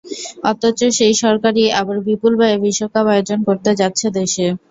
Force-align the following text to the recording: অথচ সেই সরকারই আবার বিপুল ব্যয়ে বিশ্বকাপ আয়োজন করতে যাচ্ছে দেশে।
অথচ 0.43 0.79
সেই 0.97 1.13
সরকারই 1.21 1.65
আবার 1.79 1.97
বিপুল 2.07 2.33
ব্যয়ে 2.39 2.57
বিশ্বকাপ 2.63 3.05
আয়োজন 3.13 3.39
করতে 3.47 3.71
যাচ্ছে 3.81 4.07
দেশে। 4.17 4.45